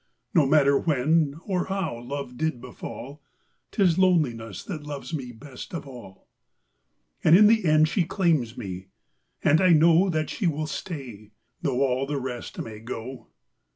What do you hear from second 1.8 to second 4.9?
love did befall,’Tis Loneliness that